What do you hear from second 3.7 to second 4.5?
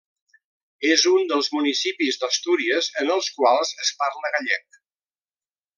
es parla